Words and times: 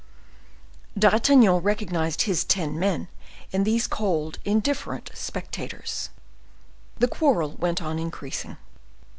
D'Artagnan 0.97 1.57
recognized 1.59 2.23
his 2.23 2.43
ten 2.43 2.79
men 2.79 3.07
in 3.51 3.65
these 3.65 3.85
cold, 3.85 4.39
indifferent 4.43 5.11
spectators. 5.13 6.09
The 6.97 7.07
quarrel 7.07 7.51
went 7.59 7.83
on 7.83 7.99
increasing. 7.99 8.57